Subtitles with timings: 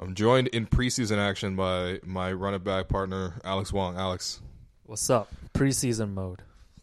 [0.00, 3.96] I'm joined in preseason action by my running back partner, Alex Wong.
[3.98, 4.40] Alex,
[4.86, 5.30] What's up?
[5.54, 6.42] Preseason mode.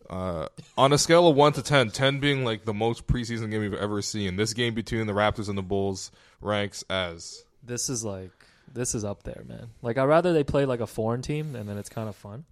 [0.09, 3.61] uh, on a scale of 1 to 10, 10 being like the most preseason game
[3.61, 7.43] we've ever seen, this game between the Raptors and the Bulls ranks as.
[7.63, 8.29] This is like
[8.71, 9.69] this is up there, man.
[9.81, 12.45] Like I'd rather they play like a foreign team and then it's kind of fun.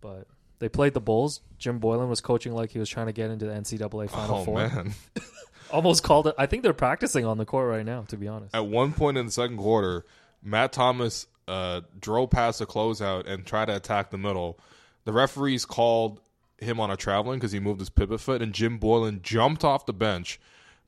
[0.00, 0.26] But
[0.58, 1.40] they played the Bulls.
[1.58, 4.44] Jim Boylan was coaching like he was trying to get into the NCAA Final Oh,
[4.44, 4.56] Four.
[4.58, 4.94] man.
[5.70, 6.34] Almost called it.
[6.38, 8.02] I think they're practicing on the court right now.
[8.08, 10.04] To be honest, At one point in the second quarter,
[10.42, 14.58] Matt Thomas uh, drove past the closeout and tried to attack the middle.
[15.04, 16.20] The referees called
[16.58, 19.86] him on a traveling because he moved his pivot foot, and Jim Boylan jumped off
[19.86, 20.40] the bench,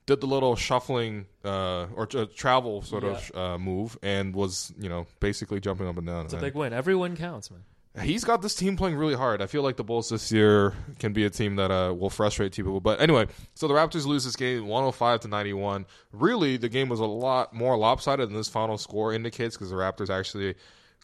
[0.06, 4.88] did the little shuffling uh, or tra- travel sort of uh, move, and was you
[4.88, 6.24] know basically jumping up and down.
[6.24, 6.72] it's a big win.
[6.72, 7.62] Every win counts, man.
[8.00, 9.42] He's got this team playing really hard.
[9.42, 12.52] I feel like the Bulls this year can be a team that uh, will frustrate
[12.52, 12.80] people.
[12.80, 15.86] But anyway, so the Raptors lose this game 105 to 91.
[16.12, 19.76] Really, the game was a lot more lopsided than this final score indicates because the
[19.76, 20.54] Raptors actually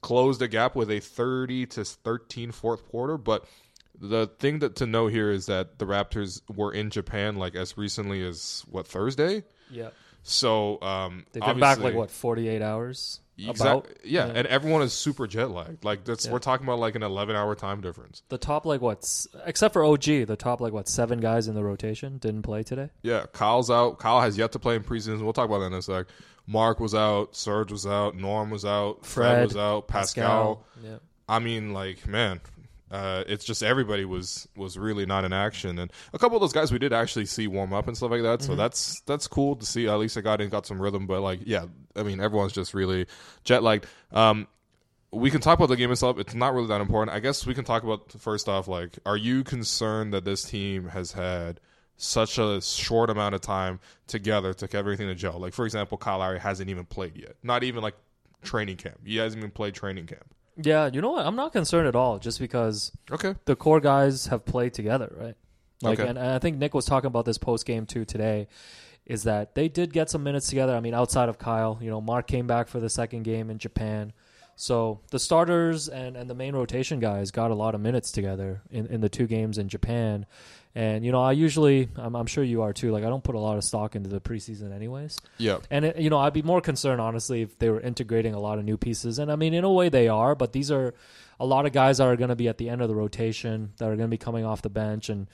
[0.01, 3.17] closed the gap with a 30 to 13 fourth quarter.
[3.17, 3.45] But
[3.99, 7.79] the thing that to know here is that the Raptors were in Japan like as
[7.79, 9.45] recently as what Thursday.
[9.71, 9.91] Yeah,
[10.23, 13.21] So um, they've been back like what forty eight hours.
[13.37, 15.85] Exact- About yeah, and everyone is super jet lagged.
[15.85, 18.23] Like that's we're talking about like an 11 hour time difference.
[18.29, 21.65] the top like what's except for OG, the top like what seven guys in the
[21.65, 22.91] rotation didn't play today.
[23.03, 23.99] Yeah, Kyle's out.
[23.99, 25.23] Kyle has yet to play in preseason.
[25.23, 26.07] We'll talk about that in a sec.
[26.47, 27.35] Mark was out.
[27.35, 28.15] Serge was out.
[28.15, 29.05] Norm was out.
[29.05, 29.89] Fred, Fred, was out.
[29.89, 30.65] Pascal.
[30.83, 30.97] Yeah.
[31.29, 32.41] I mean, like, man,
[32.91, 36.53] uh, it's just everybody was was really not in action, and a couple of those
[36.53, 38.43] guys we did actually see warm up and stuff like that.
[38.43, 39.89] So that's that's cool to see.
[39.89, 41.07] At least I got in, got some rhythm.
[41.07, 43.07] But like, yeah, I mean, everyone's just really
[43.43, 43.87] jet lagged.
[44.13, 44.47] Um,
[45.11, 46.19] we can talk about the game itself.
[46.19, 47.17] It's not really that important.
[47.17, 50.89] I guess we can talk about first off, like, are you concerned that this team
[50.89, 51.61] has had
[51.97, 53.79] such a short amount of time
[54.09, 55.39] together to get everything to gel?
[55.39, 57.37] Like, for example, Kyle Lowry hasn't even played yet.
[57.43, 57.95] Not even like
[58.43, 59.01] training camp.
[59.05, 60.35] He hasn't even played training camp.
[60.57, 61.27] Yeah, you know what?
[61.27, 63.35] I'm not concerned at all, just because Okay.
[63.45, 65.35] the core guys have played together, right?
[65.83, 66.09] Like, Okay.
[66.09, 68.47] and, and I think Nick was talking about this post game too today.
[69.07, 70.75] Is that they did get some minutes together?
[70.75, 73.59] I mean, outside of Kyle, you know, Mark came back for the second game in
[73.59, 74.13] Japan,
[74.57, 78.63] so the starters and, and the main rotation guys got a lot of minutes together
[78.71, 80.25] in, in the two games in Japan.
[80.75, 82.91] And you know, I usually, I'm, I'm sure you are too.
[82.91, 85.19] Like, I don't put a lot of stock into the preseason, anyways.
[85.39, 85.59] Yeah.
[85.71, 88.59] And it, you know, I'd be more concerned honestly if they were integrating a lot
[88.59, 89.19] of new pieces.
[89.19, 90.35] And I mean, in a way, they are.
[90.35, 90.95] But these are
[91.39, 93.73] a lot of guys that are going to be at the end of the rotation
[93.79, 95.09] that are going to be coming off the bench.
[95.09, 95.29] And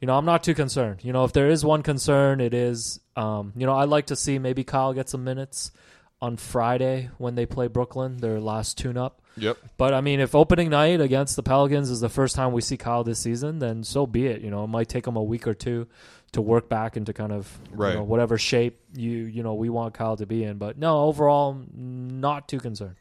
[0.00, 1.00] you know, I'm not too concerned.
[1.02, 4.16] You know, if there is one concern, it is, um, you know, I'd like to
[4.16, 5.72] see maybe Kyle get some minutes
[6.20, 9.20] on Friday when they play Brooklyn, their last tune-up.
[9.40, 9.58] Yep.
[9.76, 12.76] But I mean, if opening night against the Pelicans is the first time we see
[12.76, 14.42] Kyle this season, then so be it.
[14.42, 15.86] You know, it might take him a week or two
[16.32, 17.90] to work back into kind of Right.
[17.90, 20.58] you know, whatever shape you you know we want Kyle to be in.
[20.58, 22.96] But no, overall, not too concerned.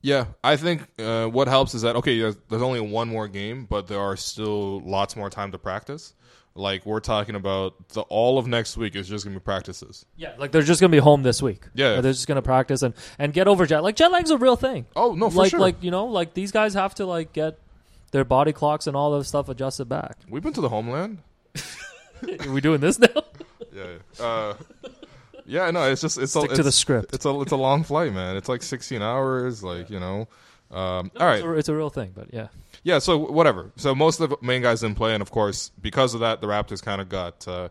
[0.00, 3.66] Yeah, I think uh, what helps is that okay, there's, there's only one more game,
[3.68, 6.14] but there are still lots more time to practice.
[6.58, 10.04] Like we're talking about the all of next week is just gonna be practices.
[10.16, 11.62] Yeah, like they're just gonna be home this week.
[11.74, 11.92] Yeah.
[11.92, 13.82] Like, they're just gonna practice and and get over jet.
[13.82, 14.86] Like jet lag's a real thing.
[14.96, 15.60] Oh no, for like sure.
[15.60, 17.58] like you know like these guys have to like get
[18.10, 20.16] their body clocks and all those stuff adjusted back.
[20.28, 21.18] We've been to the homeland.
[22.26, 23.08] Are we doing this now?
[23.70, 24.24] Yeah.
[24.24, 24.54] Uh,
[25.46, 25.70] yeah.
[25.70, 27.14] No, it's just it's Stick a, to the script.
[27.14, 28.36] It's a it's a long flight, man.
[28.36, 29.62] It's like 16 hours.
[29.62, 30.26] Like you know.
[30.70, 31.36] Um, all right.
[31.38, 32.48] It's a, it's a real thing, but yeah.
[32.82, 33.72] Yeah, so whatever.
[33.76, 36.46] So most of the main guys didn't play, and of course, because of that, the
[36.46, 37.46] Raptors kind of got.
[37.48, 37.68] Uh,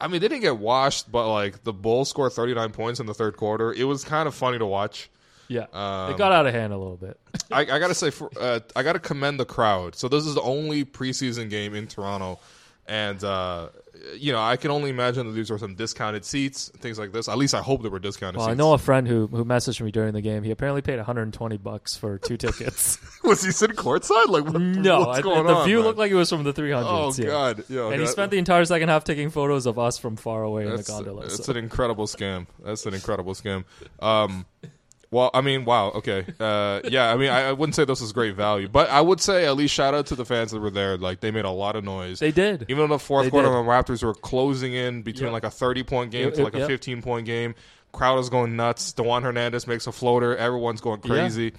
[0.00, 3.14] I mean, they didn't get washed, but like the Bulls scored 39 points in the
[3.14, 3.72] third quarter.
[3.72, 5.10] It was kind of funny to watch.
[5.48, 7.18] Yeah, Um, it got out of hand a little bit.
[7.50, 9.96] I, I gotta say, for, uh, I gotta commend the crowd.
[9.96, 12.38] So this is the only preseason game in Toronto,
[12.86, 13.70] and uh,
[14.16, 17.28] you know, I can only imagine that these were some discounted seats, things like this.
[17.28, 18.38] At least I hope they were discounted.
[18.38, 20.42] Well, I know a friend who who messaged me during the game.
[20.42, 22.98] He apparently paid 120 bucks for two tickets.
[23.24, 24.26] was he sitting courtside?
[24.28, 25.66] Like, what, no, what's I- going the on?
[25.66, 25.86] view man?
[25.86, 26.84] looked like it was from the 300s.
[26.86, 27.26] Oh yeah.
[27.26, 30.42] god, Yo, And he spent the entire second half taking photos of us from far
[30.42, 31.22] away in the That's, gondola.
[31.22, 31.52] that's so.
[31.52, 32.46] an incredible scam.
[32.64, 33.64] That's an incredible scam.
[34.00, 34.46] Um,
[35.10, 35.88] well, I mean, wow.
[35.90, 37.10] Okay, uh, yeah.
[37.12, 39.56] I mean, I, I wouldn't say this is great value, but I would say at
[39.56, 40.96] least shout out to the fans that were there.
[40.96, 42.20] Like they made a lot of noise.
[42.20, 42.66] They did.
[42.68, 43.54] Even in the fourth They quarter, did.
[43.56, 45.32] when the Raptors were closing in between Yep.
[45.32, 46.68] like a thirty-point game Yep, to like a yep.
[46.68, 47.54] fifteen-point game,
[47.92, 48.92] crowd is going nuts.
[48.92, 50.36] Dewan Hernandez makes a floater.
[50.36, 51.10] Everyone's going Yeah.
[51.14, 51.52] crazy.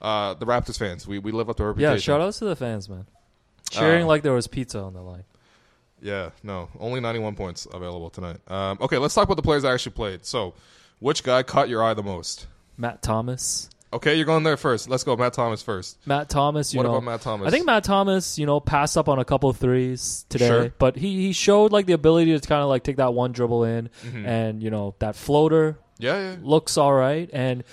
[0.00, 1.94] Uh, the Raptors fans, we, we live up to our reputation.
[1.94, 3.06] yeah, shout outs to the fans, man.
[3.70, 5.24] Cheering Uh, like there was pizza on the line.
[6.00, 8.36] Yeah, no, only 91 points available tonight.
[8.46, 10.24] Um, okay, let's talk about the players that actually played.
[10.24, 10.54] So,
[11.00, 12.46] which guy caught your eye the most?
[12.78, 13.68] Matt Thomas.
[13.90, 14.88] Okay, you're going there first.
[14.90, 15.96] Let's go, Matt Thomas first.
[16.06, 17.46] Matt Thomas, you What know, about Matt Thomas?
[17.48, 20.72] I think Matt Thomas, you know, passed up on a couple threes today, Sure.
[20.78, 23.64] but he, he showed like the ability to kind of like take that one dribble
[23.64, 24.26] in, Mm-hmm.
[24.26, 26.36] and you know that floater Yeah, yeah.
[26.42, 27.64] looks all right, and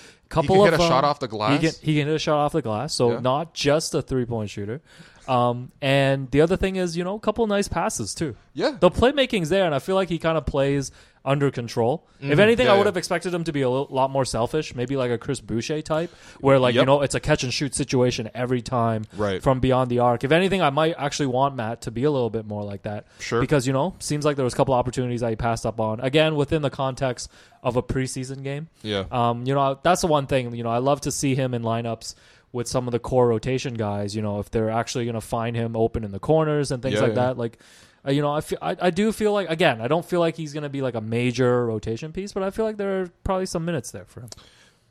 [0.42, 1.60] couple can of um, shot off the glass.
[1.60, 3.20] He can he can hit a shot off the glass, so Yeah.
[3.20, 4.80] not just a three point shooter.
[5.28, 8.36] Um, and the other thing is, you know, a couple nice passes too.
[8.54, 8.76] Yeah.
[8.78, 10.92] The playmaking's there, and I feel like he kind of plays
[11.24, 12.06] under control.
[12.20, 12.88] if anything, Mm, yeah, I would yeah.
[12.90, 15.82] have expected him to be a little, lot more selfish, maybe like a Chris Boucher
[15.82, 16.10] type,
[16.40, 19.42] where like you know it's a catch and shoot situation every time Right.
[19.42, 20.22] from beyond the arc.
[20.22, 23.06] If anything, I might actually want Matt to be a little bit more like that.
[23.18, 23.40] Sure.
[23.40, 25.98] because you know seems like there was a couple opportunities that he passed up on.
[25.98, 27.28] Again, within the context
[27.64, 28.68] of a preseason game.
[28.82, 29.04] Yeah.
[29.10, 30.54] Um, you know, that's the one thing.
[30.54, 32.14] You know, I love to see him in lineups
[32.52, 34.14] with some of the core rotation guys.
[34.16, 36.94] You know, if they're actually going to find him open in the corners and things
[36.94, 37.14] Yeah, like yeah.
[37.14, 37.38] that.
[37.38, 37.58] Like,
[38.06, 40.36] uh, you know, I, feel, I I do feel like again, I don't feel like
[40.36, 43.10] he's going to be like a major rotation piece, but I feel like there are
[43.24, 44.28] probably some minutes there for him.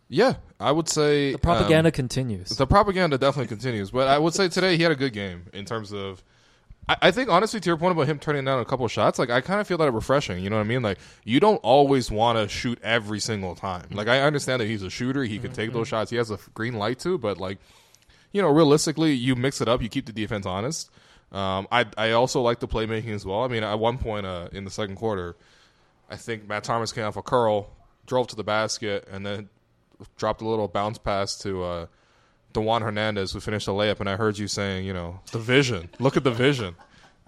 [0.10, 2.50] yeah, I would say The propaganda um, continues.
[2.50, 5.66] the propaganda definitely continues, but I would say today he had a good game in
[5.66, 6.24] terms of.
[6.88, 9.20] I, I think honestly, to your point about him turning down a couple of shots,
[9.20, 10.44] like I kind of feel that refreshing.
[10.44, 10.82] You know what I mean?
[10.82, 13.88] Like you don't always want to shoot every single time.
[13.92, 16.12] Like I understand that he's a shooter; he can take those shots.
[16.12, 17.58] He has a green light too, but like
[18.32, 19.82] you know, realistically, you mix it up.
[19.82, 20.92] You keep the defense honest.
[21.32, 23.44] Um, I I also like the playmaking as well.
[23.44, 25.36] I mean, at one point uh, in the second quarter,
[26.10, 27.70] I think Matt Thomas came off a curl,
[28.06, 29.50] drove to the basket, and then
[30.18, 31.86] dropped a little bounce pass to uh,
[32.56, 34.00] Dewan Hernandez, who finished the layup.
[34.00, 35.90] And I heard you saying, you know, the vision.
[36.00, 36.76] Look at the vision.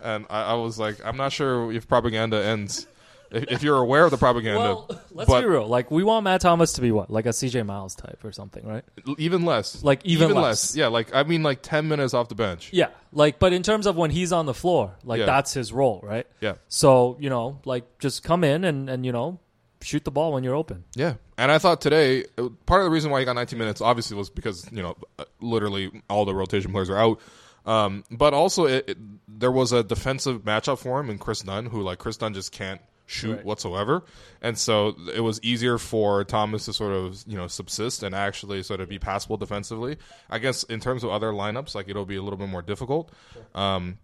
[0.01, 2.87] And I, I was like, I'm not sure if propaganda ends.
[3.29, 5.67] If, if you're aware of the propaganda, well, let's but be real.
[5.67, 8.65] Like, we want Matt Thomas to be what, like a CJ Miles type or something,
[8.65, 8.85] right?
[9.17, 10.77] even less, Like, even less.
[10.77, 12.69] Yeah, like I mean, like ten minutes off the bench.
[12.71, 15.25] Yeah, like, but in terms of when he's on the floor, like Yeah.
[15.25, 16.25] that's his role, right?
[16.39, 16.53] Yeah.
[16.69, 19.39] So you know, like, just come in and and you know,
[19.81, 20.83] shoot the ball when you're open.
[20.95, 23.81] Yeah, and I thought today uh, part of the reason why he got 19 minutes
[23.81, 27.19] obviously was because you know uh, literally all the rotation players are out,
[27.65, 28.97] um, but also it, it,
[29.27, 32.51] there was a defensive matchup for him in Kris Dunn, who like Kris Dunn just
[32.51, 33.45] can't shoot Right.
[33.45, 34.03] whatsoever,
[34.41, 38.63] and so it was easier for Thomas to sort of you know subsist and actually
[38.63, 39.97] sort of be passable defensively.
[40.29, 43.11] I guess in terms of other lineups, like it'll be a little bit more difficult.
[43.55, 43.99] Um,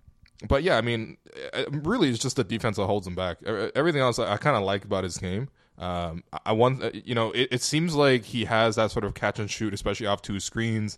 [0.48, 1.18] but yeah, I mean,
[1.54, 3.38] uh, really, it's just the defense that holds him back.
[3.44, 5.50] Everything else I, I kind of like about his game.
[5.78, 9.16] Um, I- want, uh, you know, it, it seems like he has that sort of
[9.16, 10.98] catch and shoot, especially off two screens.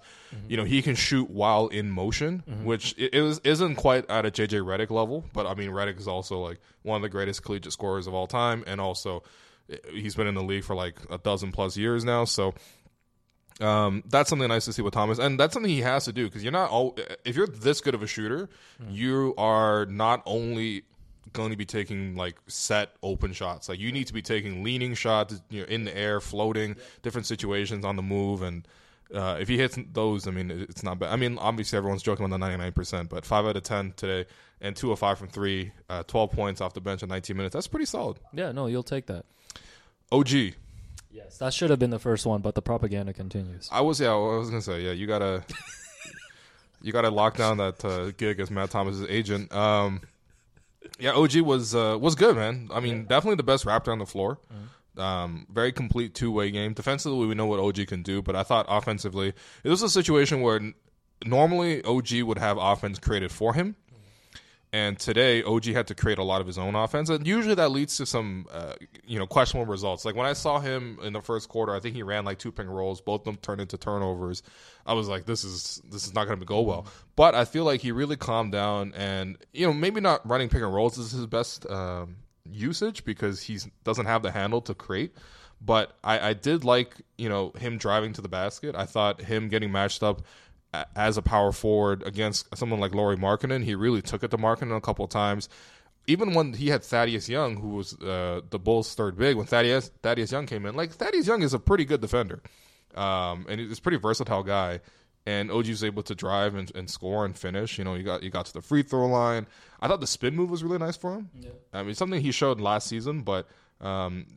[0.49, 4.25] You know, he can shoot while in motion, which it, it was, isn't quite at
[4.25, 5.23] a JJ Redick level.
[5.33, 8.27] But I mean, Redick is also like one of the greatest collegiate scorers of all
[8.27, 9.23] time, and also
[9.71, 12.25] uh, he's been in the league for like a dozen plus years now.
[12.25, 12.53] So
[13.61, 16.25] um, that's something nice to see with Thomas, and that's something he has to do
[16.25, 16.97] because you're not all.
[17.23, 18.49] If you're this good of a shooter,
[18.89, 20.83] you are not only
[21.35, 23.69] going to be taking like set open shots.
[23.69, 27.27] Like you need to be taking leaning shots, you know, in the air, floating, different
[27.27, 28.67] situations on the move, and
[29.13, 31.13] uh, if he hits those, I mean, it's not bad.
[31.13, 34.27] I mean, obviously everyone's joking about the 99 percent, but five out of ten today,
[34.61, 37.53] and two of five from three, uh, 12 points off the bench in 19 minutes.
[37.53, 38.17] That's pretty solid.
[38.33, 39.25] Yeah, no, you'll take that.
[40.11, 40.55] OG,
[41.15, 43.69] Yes, that should have been the first one, but the propaganda continues.
[43.71, 44.91] I was yeah, I was gonna say yeah.
[44.91, 45.43] You gotta
[46.81, 49.53] you gotta lock down that uh, gig as Matt Thomas's agent.
[49.53, 50.01] Um,
[50.99, 52.69] Yeah, OG was uh, was good, man.
[52.73, 54.39] I mean, definitely the best Raptor on the floor.
[54.97, 56.73] Um, very complete two way game.
[56.73, 59.33] Defensively, we know what OG can do, but I thought offensively,
[59.63, 60.73] it was a situation where n-
[61.25, 63.75] normally OG would have offense created for him,
[64.73, 67.71] and today OG had to create a lot of his own offense, and usually that
[67.71, 68.73] leads to some uh,
[69.05, 70.05] you know questionable results.
[70.05, 72.53] Like when I saw him in the first quarter, I think he ran like two
[72.57, 74.43] and rolls, both of them turned into turnovers.
[74.85, 76.87] I was like, this is this is not going to go well.
[77.15, 80.61] But I feel like he really calmed down, and you know maybe not running pick
[80.61, 82.17] and rolls is his best um,
[82.51, 85.15] usage because he doesn't have the handle to create.
[85.61, 88.75] But I, I did like you know him driving to the basket.
[88.75, 90.21] I thought him getting matched up
[90.95, 94.75] as a power forward against someone like Lauri Markkanen, he really took it to Markkanen
[94.75, 95.49] a couple of times.
[96.07, 99.89] Even when he had Thaddeus Young, who was uh, the Bulls' third big, when Thaddeus
[100.03, 102.41] Thaddeus Young came in, like Thaddeus Young is a pretty good defender,
[102.95, 104.81] um, and he's a pretty versatile guy.
[105.27, 107.79] And OG was able to drive and, and score and finish.
[107.79, 109.47] You know, you got you got to the free throw line.
[109.81, 111.29] I thought the spin move was really nice for him.
[111.73, 113.47] I mean, something he showed last season, but
[113.81, 114.27] um,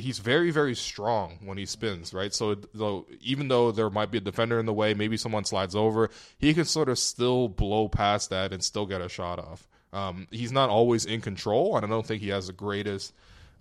[0.00, 4.18] he's very very strong when he spins right so though even though there might be
[4.18, 7.88] a defender in the way maybe someone slides over he can sort of still blow
[7.88, 11.84] past that and still get a shot off um, he's not always in control and
[11.84, 13.12] i don't think he has the greatest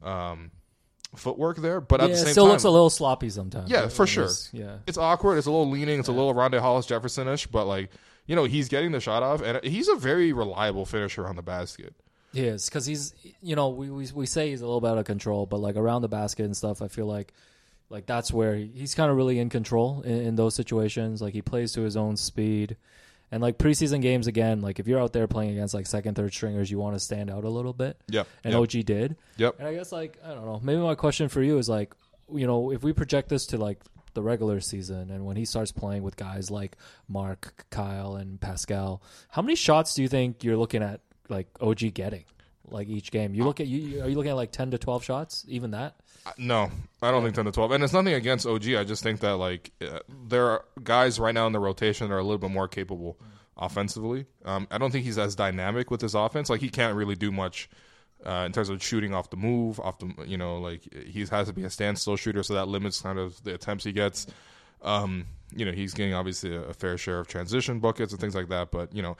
[0.03, 0.51] um,
[1.15, 3.69] footwork there but at yeah, the it same still time looks a little sloppy sometimes.
[3.69, 4.29] yeah, for sure.
[4.53, 4.77] Yeah.
[4.85, 5.37] it's awkward.
[5.37, 5.99] It's a little leaning.
[5.99, 7.89] It's a little Rondae Hollis Jefferson-ish, but like
[8.29, 11.41] you know, he's getting the shot off, and he's a very reliable finisher on the
[11.41, 11.95] basket.
[12.33, 14.97] He is because he's you know we, we we say he's a little bit out
[14.97, 17.33] of control, but like around the basket and stuff, I feel like
[17.89, 21.21] like that's where he, he's kind of really in control in, in those situations.
[21.21, 22.77] Like he plays to his own speed,
[23.31, 24.61] and like preseason games again.
[24.61, 27.29] Like if you're out there playing against like second, third stringers, you want to stand
[27.31, 27.99] out a little bit.
[28.07, 28.61] Yeah, and yep.
[28.61, 29.15] OG did.
[29.37, 29.55] Yep.
[29.59, 30.59] And I guess like I don't know.
[30.61, 31.93] Maybe my question for you is like
[32.31, 33.81] you know if we project this to like
[34.13, 36.75] the regular season and when he starts playing with guys like
[37.07, 41.93] Mark, Kyle, and Pascal, how many shots do you think you're looking at like OG
[41.93, 42.25] getting?
[42.71, 44.03] Like each game, you look at you.
[44.03, 45.43] Are you looking at like ten to twelve shots?
[45.47, 45.95] Even that?
[46.37, 46.69] No,
[47.01, 47.71] I don't think ten to twelve.
[47.71, 48.73] And it's nothing against OG.
[48.73, 52.13] I just think that like uh, there are guys right now in the rotation that
[52.13, 53.17] are a little bit more capable
[53.57, 54.25] offensively.
[54.45, 56.49] Um, I don't think he's as dynamic with his offense.
[56.49, 57.69] Like he can't really do much
[58.25, 61.47] uh, in terms of shooting off the move, off the you know like he has
[61.47, 64.27] to be a standstill shooter, so that limits kind of the attempts he gets.
[64.81, 68.35] Um, you know he's getting obviously a, a fair share of transition buckets and things
[68.35, 69.17] like that, but you know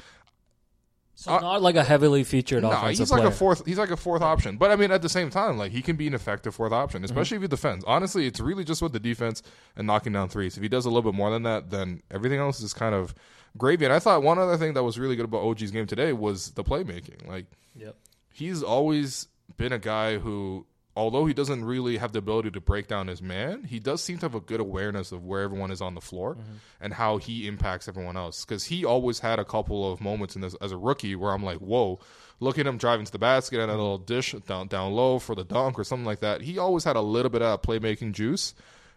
[1.22, 3.30] So not like a heavily featured no, offensive he's like player.
[3.30, 3.66] a fourth.
[3.66, 4.56] He's like a fourth option.
[4.56, 6.82] But I mean, at the same time, like he can be an effective fourth Mm-hmm.
[6.84, 7.84] option, especially if he defends.
[7.86, 9.44] Honestly, it's really just with the defense
[9.76, 10.56] and knocking down threes.
[10.56, 13.14] If he does a little bit more than that, then everything else is kind of
[13.58, 13.84] gravy.
[13.84, 16.52] And I thought one other thing that was really good about OG's game today was
[16.52, 17.28] the playmaking.
[17.28, 17.96] Like Yep.
[18.34, 20.66] he's always been a guy who,
[21.00, 24.18] although he doesn't really have the ability to break down his man, he does seem
[24.18, 26.56] to have a good awareness of where everyone is on the floor mm-hmm.
[26.82, 28.44] and how he impacts everyone else.
[28.44, 31.44] Because he always had a couple of moments in this as a rookie where I'm
[31.44, 32.00] like, whoa.
[32.42, 33.82] Look at him driving to the basket and a mm-hmm.
[33.82, 36.42] little dish down down low for the dunk or something like that.
[36.42, 38.54] He always had a little bit of playmaking juice,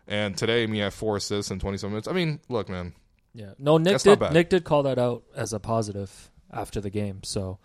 [0.07, 2.07] and today me had four assists in 27 minutes.
[2.07, 2.95] I mean, look, man,
[3.35, 3.55] Yeah.
[3.59, 4.21] No, Nick did.
[4.33, 7.23] Nick did call that out as a positive after the game.
[7.25, 7.59] So,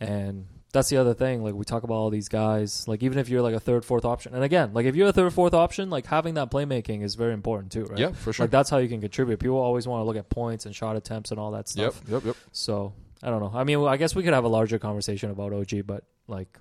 [0.00, 1.44] and that's the other thing.
[1.44, 2.88] Like we talk about all these guys.
[2.88, 5.12] Like even if you're like a third, fourth option, and again, like if you're a
[5.12, 7.98] third, fourth option, like having that playmaking is very important too, right?
[7.98, 8.44] Yeah, for sure.
[8.44, 9.38] Like that's how you can contribute.
[9.38, 12.00] People always want to look at points and shot attempts and all that stuff.
[12.06, 12.36] yep, yep, yep.
[12.52, 13.52] So I don't know.
[13.54, 16.58] I mean, I guess we could have a larger conversation about OG, but like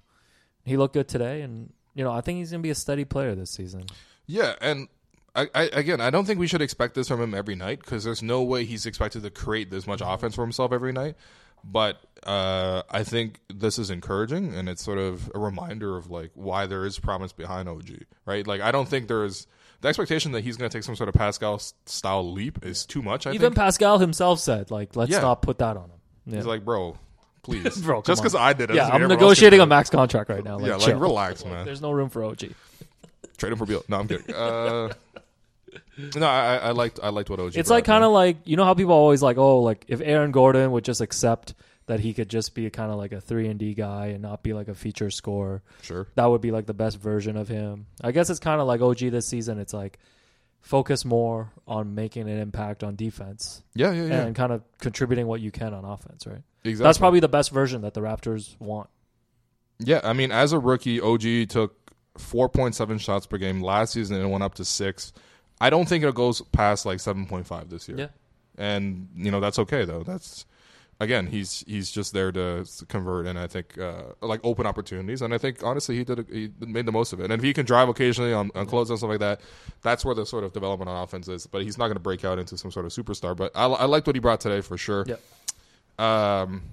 [0.65, 3.33] he looked good today, and you know I think he's gonna be a steady player
[3.33, 3.85] this season.
[4.27, 4.89] Yeah, and
[5.35, 8.03] I, I again, I don't think we should expect this from him every night because
[8.03, 11.15] there's no way he's expected to create this much offense for himself every night.
[11.63, 16.31] But uh, I think this is encouraging, and it's sort of a reminder of like
[16.33, 17.91] why there is promise behind OG,
[18.25, 18.45] right?
[18.47, 19.47] Like I don't think there's
[19.81, 23.01] the expectation that he's going to take some sort of Pascal style leap is too
[23.01, 23.25] much.
[23.27, 25.21] I Even think Pascal himself said, like, let's Yeah.
[25.21, 25.99] not put that on him.
[26.27, 26.35] Yeah.
[26.35, 26.97] he's like, bro,
[27.41, 28.41] please, Bro, come just because on.
[28.41, 29.67] I did it, yeah, doesn't I'm everyone else negotiating a it.
[29.67, 30.57] max contract right now.
[30.57, 30.99] Like, yeah, like chill.
[30.99, 31.65] relax, man.
[31.65, 32.43] There's no room for OG.
[33.37, 33.83] Trade him for Beal.
[33.89, 34.35] No, I'm kidding.
[34.35, 34.93] Uh,
[36.15, 37.55] no, I, I liked I liked what OG.
[37.55, 40.01] It's brought, like kind of like you know how people always like, oh, like if
[40.01, 41.53] Aaron Gordon would just accept
[41.87, 44.43] that he could just be kind of like a three and D guy and not
[44.43, 46.07] be like a feature scorer, sure.
[46.15, 47.87] that would be like the best version of him.
[48.01, 49.59] I guess it's kind of like OG this season.
[49.59, 49.99] It's like
[50.61, 54.21] focus more on making an impact on defense Yeah, yeah, yeah.
[54.21, 56.43] and kind of contributing what you can on offense, right?
[56.63, 56.83] exactly.
[56.83, 58.89] That's probably the best version that the Raptors want.
[59.79, 61.75] Yeah, I mean, as a rookie, OG took
[62.17, 65.13] 4.7 shots per game last season and it went up to six.
[65.61, 67.97] I don't think it goes past like 7.5 this year.
[67.97, 68.07] Yeah.
[68.57, 70.03] And, you know, that's okay, though.
[70.03, 70.45] That's,
[70.99, 75.21] again, he's he's just there to convert and I think, uh, like, open opportunities.
[75.21, 77.25] And I think, honestly, he did a, he made the most of it.
[77.25, 79.39] And if he can drive occasionally on, on close and stuff like that,
[79.81, 81.47] that's where the sort of development on offense is.
[81.47, 83.37] But he's not going to break out into some sort of superstar.
[83.37, 85.05] But I, I liked what he brought today for sure.
[85.07, 85.21] Yep.
[86.05, 86.63] Um,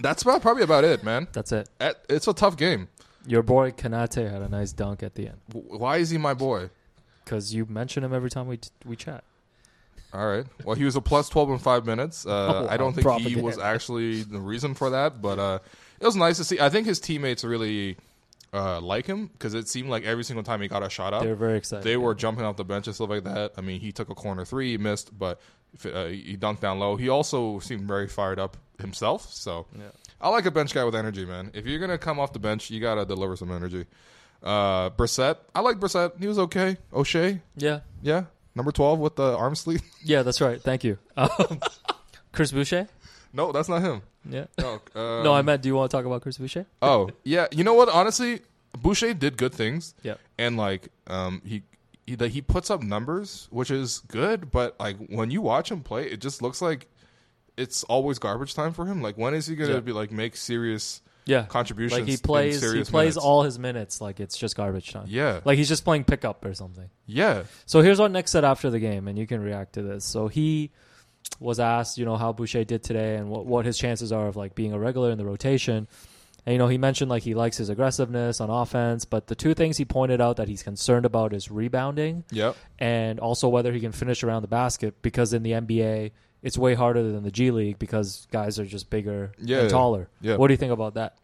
[0.00, 1.28] That's about probably about it, man.
[1.32, 1.68] That's it.
[1.80, 2.88] Eh, It's a tough game.
[3.26, 6.68] Your boy Konate had a nice dunk at the end Why is he my boy?
[7.24, 9.24] Because you mention him every time we we chat.
[10.12, 10.46] All right.
[10.64, 12.24] Well, he was a plus 12 in five minutes.
[12.24, 13.42] Uh, Oh, I don't think he propaganda.
[13.42, 15.58] was actually the reason for that, but uh,
[16.00, 16.60] it was nice to see.
[16.60, 17.96] I think his teammates really
[18.52, 21.24] uh, like him because it seemed like every single time he got a shot up,
[21.24, 21.82] They're very excited.
[21.84, 23.54] they were jumping off the bench and stuff like that.
[23.58, 25.40] I mean, he took a corner three, he missed, but
[25.72, 26.94] if uh, he dunked down low.
[26.94, 29.32] He also seemed very fired up himself.
[29.32, 29.86] So Yeah.
[30.20, 31.50] I like a bench guy with energy, man.
[31.54, 33.86] If you're gonna come off the bench, you gotta deliver some energy.
[34.44, 36.18] Uh, Brissett, I like Brissett.
[36.20, 36.76] He was okay.
[36.92, 38.24] Oshae, Yeah, yeah,
[38.54, 39.80] number 12 with the arm sleeve.
[40.04, 40.60] yeah, that's right.
[40.60, 40.98] Thank you.
[41.16, 41.60] Um,
[42.32, 42.88] Chris Boucher.
[43.32, 44.02] no, that's not him.
[44.28, 44.46] Yeah.
[44.58, 45.62] No, um, no, I meant.
[45.62, 46.66] Do you want to talk about Chris Boucher?
[46.82, 47.46] Oh, yeah.
[47.52, 47.88] You know what?
[47.88, 48.40] Honestly,
[48.78, 49.94] Boucher did good things.
[50.02, 50.14] Yeah.
[50.38, 51.62] And like, um, he
[52.06, 54.50] he that he puts up numbers, which is good.
[54.50, 56.86] But like, when you watch him play, it just looks like
[57.56, 59.00] it's always garbage time for him.
[59.02, 59.80] Like, when is he gonna Yeah.
[59.80, 61.00] be like make serious?
[61.26, 61.44] Yeah.
[61.46, 62.60] Contributions Like he plays.
[62.60, 63.16] He plays minutes.
[63.16, 65.06] all his minutes like it's just garbage time.
[65.08, 65.40] Yeah.
[65.44, 66.90] Like he's just playing pickup or something.
[67.06, 67.44] Yeah.
[67.66, 70.04] So here's what Nick said after the game, and you can react to this.
[70.04, 70.70] So he
[71.40, 74.36] was asked, you know, how Boucher did today and what, what his chances are of
[74.36, 75.88] like being a regular in the rotation.
[76.46, 79.54] And you know, he mentioned like he likes his aggressiveness on offense, but the two
[79.54, 82.54] things he pointed out that he's concerned about is rebounding Yep.
[82.78, 86.10] and also whether he can finish around the basket because in the NBA
[86.44, 89.62] it's way harder than the G League because guys are just bigger Yeah.
[89.62, 90.08] and taller.
[90.20, 90.36] Yeah.
[90.36, 91.16] What do you think about that?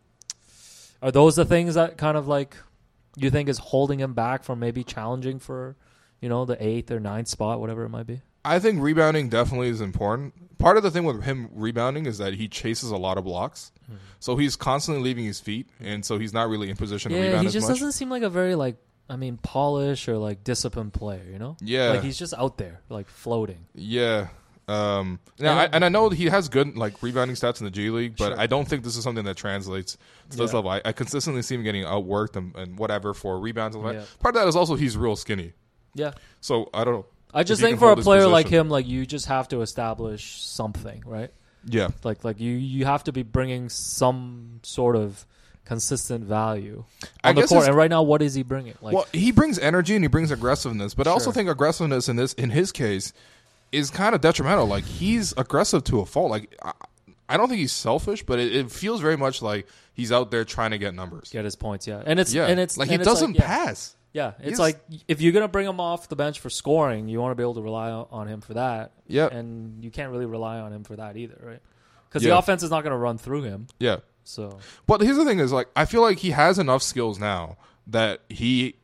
[1.03, 2.57] Are those the things that kind of like
[3.17, 5.77] you think is holding him back from maybe challenging for,
[6.21, 8.23] you know, the eighth or ninth spot, whatever it might be?
[8.45, 10.59] I think rebounding definitely is important.
[10.59, 13.73] Part of the thing with him rebounding is that he chases a lot of blocks,
[13.85, 13.97] mm-hmm.
[14.19, 17.25] so he's constantly leaving his feet, and so he's not really in position to Yeah,
[17.25, 18.77] rebound he just doesn't seem like a very like
[19.09, 21.57] I mean polish or like disciplined player, you know?
[21.61, 21.91] Yeah.
[21.91, 23.67] Like he's just out there, like floating.
[23.75, 24.29] Yeah.
[24.71, 27.71] Um, now, And- I, and I know he has good like rebounding stats in the
[27.71, 28.41] G League, but Sure.
[28.41, 29.97] I don't think this is something that translates
[30.31, 30.57] to this Yeah.
[30.57, 30.71] level.
[30.71, 33.75] I, I consistently see him getting outworked and, and whatever for rebounds.
[33.77, 33.85] And.
[33.85, 34.03] Yeah.
[34.21, 35.53] Part of that is also he's real skinny,
[35.95, 36.13] Yeah.
[36.41, 37.07] so I don't know.
[37.33, 41.03] I just think for a player like him, like you just have to establish something,
[41.07, 41.31] right?
[41.67, 45.27] Yeah, Like like you you have to be bringing some sort of
[45.67, 46.85] consistent value
[47.23, 47.67] I on the court.
[47.67, 48.75] And right now, what is he bringing?
[48.81, 52.17] Like well, he brings energy and he brings aggressiveness, but I also think aggressiveness in
[52.17, 53.13] this in his case
[53.73, 54.67] is kind of detrimental.
[54.67, 56.31] Like he's aggressive to a fault.
[56.31, 56.73] Like I,
[57.29, 60.45] I don't think he's selfish, but it, it feels very much like he's out there
[60.45, 61.31] trying to get numbers.
[61.31, 62.03] get his points, yeah.
[62.05, 63.47] And it's Yeah, and it's like he it's doesn't yeah.
[63.47, 63.95] pass.
[64.13, 67.21] Yeah, it's He's- like if you're gonna bring him off the bench for scoring, you
[67.21, 68.91] want to be able to rely on- on him for that.
[69.07, 69.27] Yeah.
[69.29, 71.61] and you can't really rely on him for that either, right?
[72.09, 72.31] Because Yeah.
[72.31, 73.69] the offense is not gonna run through him.
[73.79, 73.99] Yeah.
[74.25, 77.57] So But here's the thing: is like I feel like he has enough skills now
[77.87, 78.75] that he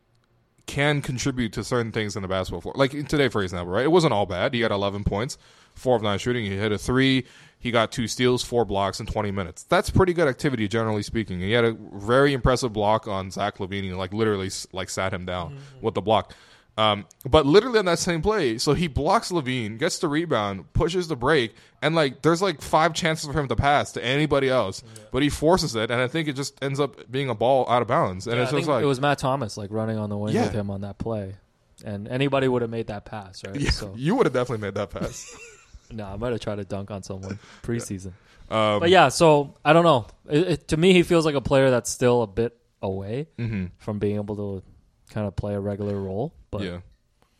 [0.66, 2.74] can contribute to certain things in the basketball floor.
[2.76, 3.84] Like today, for example, right?
[3.84, 4.52] It wasn't all bad.
[4.52, 5.38] He got 11 points,
[5.74, 6.44] four of nine shooting.
[6.44, 7.24] He hit a three.
[7.58, 9.62] He got two steals, four blocks in 20 minutes.
[9.64, 11.40] That's pretty good activity, generally speaking.
[11.40, 13.96] He had a very impressive block on Zach LaVine.
[13.96, 15.84] Like literally, like sat him down mm-hmm.
[15.84, 16.34] with the block.
[16.78, 21.08] Um, but literally on that same play, so he blocks LaVine, gets the rebound, pushes
[21.08, 24.82] the break, and like there's like five chances for him to pass to anybody else,
[25.10, 27.80] but he forces it, and I think it just ends up being a ball out
[27.80, 29.96] of bounds, and Yeah, it's I just think like it was Matt Thomas like running
[29.96, 30.42] on the wing Yeah.
[30.44, 31.36] with him on that play,
[31.82, 33.58] and anybody would have made that pass, right?
[33.58, 35.34] yeah, So you would have definitely made that pass.
[35.90, 38.12] no, I might have tried to dunk on someone preseason.
[38.50, 40.06] Um, But yeah, so I don't know.
[40.28, 43.70] It, it, to me, he feels like a player that's still a bit away mhm.
[43.78, 44.62] from being able to
[45.10, 46.34] kind of play a regular role.
[46.58, 46.78] But yeah.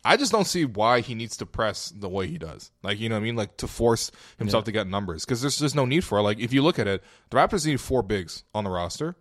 [0.05, 2.71] I just don't see why he needs to press the way he does.
[2.81, 3.35] Like, you know what I mean?
[3.35, 5.25] Like, to force himself to get numbers.
[5.25, 6.21] Because there's just no need for it.
[6.21, 9.17] Like, if you look at it, the Raptors need four bigs on the roster.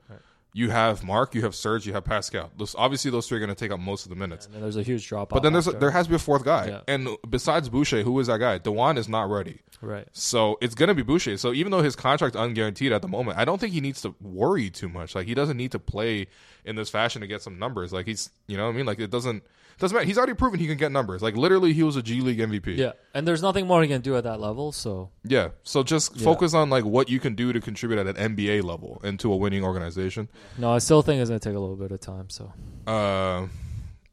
[0.52, 2.50] You have Mark, you have Serge, you have Pascal.
[2.56, 4.46] Those, obviously, those three are going to take up most of the minutes.
[4.46, 5.24] and then there's a huge drop.
[5.30, 5.37] Off.
[5.37, 6.68] But then there's a, there has to be a fourth guy.
[6.68, 6.80] Yeah.
[6.88, 8.56] And besides Boucher, who is that guy?
[8.56, 9.61] Dewan is not ready.
[9.82, 10.09] right.
[10.12, 11.37] So it's going to be Boucher.
[11.37, 14.14] So even though his contract unguaranteed at the moment, I don't think he needs to
[14.20, 15.14] worry too much.
[15.14, 16.28] Like he doesn't need to play
[16.64, 17.92] in this fashion to get some numbers.
[17.92, 18.87] Like he's, you know what I mean?
[18.87, 19.42] Like it doesn't
[19.79, 20.07] doesn't matter.
[20.07, 21.23] He's already proven he can get numbers.
[21.23, 22.77] Like literally he was a G League MVP.
[22.77, 24.73] Yeah, and there's nothing more he can do at that level.
[24.73, 25.49] So Yeah.
[25.65, 26.25] So just Yeah.
[26.25, 29.37] focus on like what you can do to contribute at an NBA level into a
[29.37, 30.29] winning organization.
[30.59, 32.31] no, I still think it's gonna take a little bit of time.
[32.31, 32.53] So
[32.87, 33.47] Uh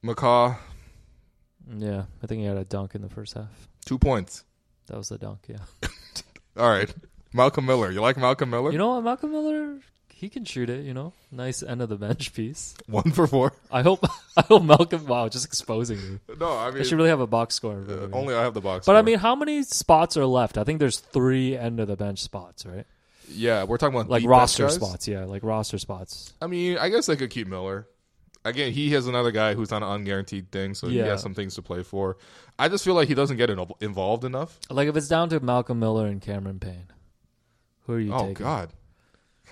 [0.03, 0.57] McCaw,
[1.77, 3.67] yeah, I think he had a dunk in the first half.
[3.85, 4.43] two points.
[4.87, 5.45] That was the dunk.
[5.47, 5.59] Yeah.
[6.57, 6.93] All right.
[7.33, 7.89] Malcolm Miller.
[7.89, 8.71] You like Malcolm Miller?
[8.71, 9.79] You know what, Malcolm Miller,
[10.23, 10.85] he can shoot it.
[10.85, 12.75] You know, nice end of the bench piece.
[12.87, 13.51] One for four.
[13.69, 14.05] I hope.
[14.37, 15.05] I hope Malcolm.
[15.05, 16.19] Wow, just exposing me.
[16.39, 17.83] No, I mean, I should really have a box score.
[17.87, 18.85] uh, only I have the box.
[18.85, 20.57] But I mean, how many spots are left?
[20.57, 22.85] I think there's three end of the bench spots, right?
[23.29, 25.07] yeah, we're talking about Like roster spots.
[25.07, 26.33] Yeah, like roster spots.
[26.41, 27.87] I mean, I guess they could keep Miller.
[28.45, 31.55] Again, he has another guy who's on an unguaranteed thing, so he has some things
[31.55, 32.17] to play for.
[32.59, 34.59] I just feel like he doesn't get in- involved enough.
[34.69, 36.87] Like if it's down to Malcolm Miller and Cameron Payne,
[37.85, 38.33] who are you oh taking?
[38.33, 38.69] God,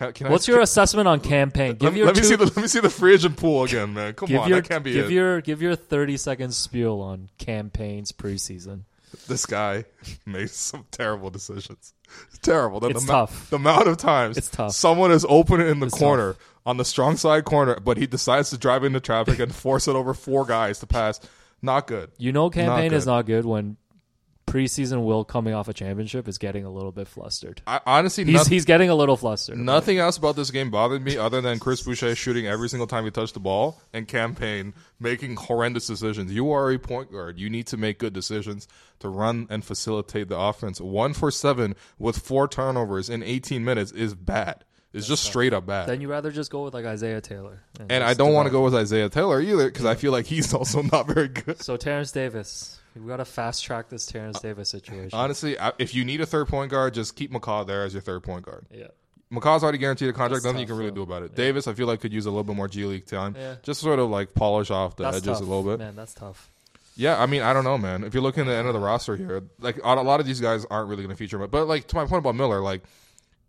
[0.01, 1.73] Can, can What's I, your assessment on Cam Payne?
[1.75, 3.37] Give Let, me- your let me two- see the let me see the free agent
[3.37, 4.13] pool again, man.
[4.13, 5.11] Come give on, your that can't be give it.
[5.11, 8.85] your give your thirty second spiel on Cam Payne's preseason.
[9.27, 9.85] this guy
[10.25, 11.93] made some terrible decisions.
[12.29, 12.79] It's terrible.
[12.79, 13.49] The, It's the amount- tough.
[13.51, 14.71] The amount of times It's tough.
[14.71, 16.35] someone is open in the It's corner
[16.65, 19.95] on the strong side corner, but he decides to drive into traffic and force it
[19.95, 21.19] over four guys to pass.
[21.61, 22.09] Not good.
[22.17, 23.77] You know, Cam Payne is not good when
[24.47, 27.61] preseason Will coming off a championship is getting a little bit flustered.
[27.65, 29.57] I, honestly, He's noth- he's getting a little flustered.
[29.57, 33.05] nothing else about this game bothered me other than Chris Boucher shooting every single time
[33.05, 36.31] he touched the ball and Cam Payne making horrendous decisions.
[36.33, 37.39] You are a point guard.
[37.39, 38.67] You need to make good decisions
[38.99, 40.81] to run and facilitate the offense.
[40.81, 44.65] One for seven with four turnovers in 18 minutes is bad.
[44.93, 45.87] It's just straight up bad.
[45.87, 47.61] Then you rather just go with like Isaiah Taylor.
[47.89, 50.53] and I don't want to go with Isaiah Taylor either because I feel like he's
[50.55, 51.61] also not very good.
[51.63, 55.09] So Terence Davis, we got to fast track this Terence Davis situation.
[55.17, 58.01] Honestly, I- if you need a third point guard, just keep McCaw there as your
[58.01, 58.65] third point guard.
[58.71, 58.87] yeah,
[59.31, 60.43] McCaw's already guaranteed a contract.
[60.43, 60.95] That's Nothing you can really though.
[60.95, 61.31] do about it.
[61.31, 61.37] Yeah.
[61.37, 63.35] Davis, I feel like could use a little bit more G League time.
[63.37, 63.55] Yeah.
[63.63, 65.41] Just sort of like polish off the that's edges tough.
[65.41, 65.79] a little bit.
[65.79, 66.49] Man, that's tough.
[66.97, 68.03] Yeah, I mean, I don't know, man.
[68.03, 70.41] If you're looking at the end of the roster here, like a lot of these
[70.41, 71.37] guys aren't really going to feature.
[71.39, 72.83] But, but like to my point about Miller, like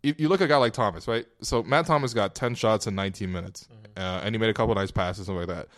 [0.05, 1.27] if you look at a guy like Thomas, right?
[1.43, 4.01] So Matt Thomas got 10 shots in 19 minutes, Mm-hmm.
[4.03, 5.69] uh, and he made a couple nice passes, something like that.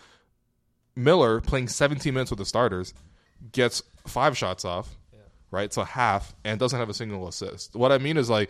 [0.95, 2.93] Miller playing 17 minutes with the starters
[3.51, 4.95] gets five shots off,
[5.51, 5.71] right?
[5.73, 7.75] So half, and doesn't have a single assist.
[7.75, 8.49] What I mean is like.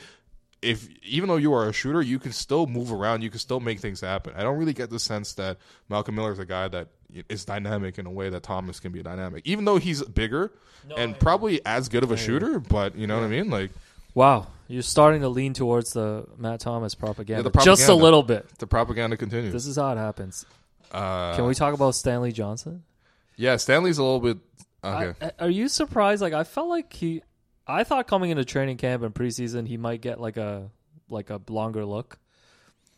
[0.62, 3.22] If even though you are a shooter, you can still move around.
[3.22, 4.34] You can still make things happen.
[4.36, 5.58] I don't really get the sense that
[5.90, 6.88] Malcolm Miller is a guy that
[7.30, 9.44] is dynamic in a way that Thomas can be dynamic.
[9.46, 10.52] Even though he's bigger
[10.98, 13.52] and probably as good of a shooter, but you know what I mean?
[13.52, 13.70] Like
[14.16, 18.48] Wow, you're starting to lean towards the Matt Thomas propaganda, the just a little bit.
[18.58, 19.54] the propaganda continues.
[19.54, 20.48] This is how it happens.
[20.92, 22.82] uh, Can we talk about Stanley Johnson?
[23.36, 24.38] yeah, Stanley's a little bit
[24.86, 25.32] okay.
[25.40, 26.22] I- are you surprised?
[26.22, 27.22] Like I felt like he,
[27.68, 30.70] I thought coming into training camp and preseason he might get like a
[31.10, 32.18] like a longer look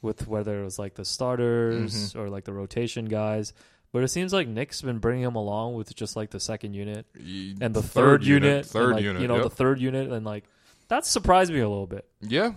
[0.01, 2.19] with whether it was like the starters Mm-hmm.
[2.19, 3.53] or like the rotation guys.
[3.93, 7.05] But it seems like Nick's been bringing him along with just like the second unit
[7.15, 9.21] and the third, unit, and, third like, unit.
[9.21, 9.43] You know, yep.
[9.45, 10.43] the third unit, and like
[10.89, 12.05] that surprised me a little bit.
[12.21, 12.51] yeah,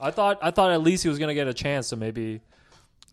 [0.00, 2.40] I thought I thought at least he was gonna get a chance to maybe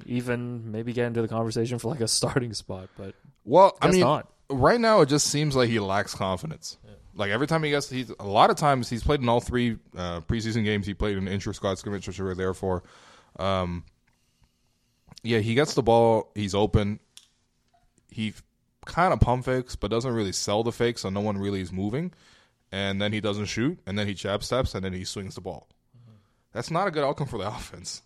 [0.06, 3.14] even maybe get into the conversation for like a starting spot, but
[3.46, 4.28] Well, I mean, not.
[4.50, 6.78] Right now it just seems like he lacks confidence.
[7.16, 9.78] Like every time he gets, he's a lot of times he's played in all three
[9.96, 10.88] uh, preseason games.
[10.88, 12.84] He played in intra squad scrimmage, which we were there for.
[13.38, 13.84] Um,
[15.22, 16.32] yeah, he gets the ball.
[16.36, 17.00] He's open.
[18.10, 18.34] He
[18.86, 21.72] kind of pump fakes, but doesn't really sell the fake, so no one really is
[21.72, 22.14] moving.
[22.72, 25.42] And then he doesn't shoot, and then he jab steps, and then he swings the
[25.42, 25.68] ball.
[26.52, 28.02] That's not a good outcome for the offense.